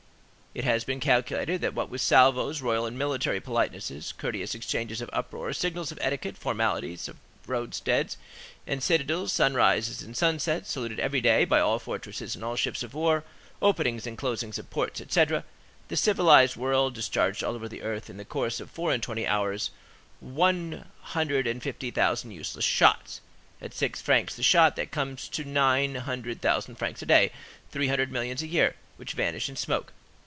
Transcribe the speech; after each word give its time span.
It 0.53 0.65
has 0.65 0.83
been 0.83 0.99
calculated 0.99 1.61
that 1.61 1.73
what 1.73 1.89
with 1.89 2.01
salvos, 2.01 2.59
royal 2.61 2.85
and 2.85 2.99
military 2.99 3.39
politenesses, 3.39 4.11
courteous 4.11 4.53
exchanges 4.53 4.99
of 4.99 5.09
uproar, 5.13 5.53
signals 5.53 5.93
of 5.93 5.99
etiquette, 6.01 6.37
formalities 6.37 7.07
of 7.07 7.15
roadsteads 7.47 8.17
and 8.67 8.83
citadels, 8.83 9.31
sunrises 9.31 10.01
and 10.01 10.15
sunsets, 10.17 10.69
saluted 10.69 10.99
every 10.99 11.21
day 11.21 11.45
by 11.45 11.61
all 11.61 11.79
fortresses 11.79 12.35
and 12.35 12.43
all 12.43 12.57
ships 12.57 12.83
of 12.83 12.93
war, 12.93 13.23
openings 13.61 14.05
and 14.05 14.17
closings 14.17 14.59
of 14.59 14.69
ports, 14.69 14.99
etc., 14.99 15.45
the 15.87 15.95
civilized 15.95 16.57
world, 16.57 16.95
discharged 16.95 17.45
all 17.45 17.55
over 17.55 17.69
the 17.69 17.81
earth, 17.81 18.09
in 18.09 18.17
the 18.17 18.25
course 18.25 18.59
of 18.59 18.69
four 18.69 18.91
and 18.91 19.01
twenty 19.01 19.25
hours, 19.25 19.71
one 20.19 20.83
hundred 20.99 21.47
and 21.47 21.63
fifty 21.63 21.91
thousand 21.91 22.31
useless 22.31 22.65
shots. 22.65 23.21
At 23.61 23.73
six 23.73 24.01
francs 24.01 24.35
the 24.35 24.43
shot, 24.43 24.75
that 24.75 24.91
comes 24.91 25.29
to 25.29 25.45
nine 25.45 25.95
hundred 25.95 26.41
thousand 26.41 26.75
francs 26.75 27.01
a 27.01 27.05
day, 27.05 27.31
three 27.71 27.87
hundred 27.87 28.11
millions 28.11 28.41
a 28.41 28.47
year, 28.47 28.75
which 28.97 29.13
vanish 29.13 29.47
in 29.47 29.55
smoke. 29.55 29.93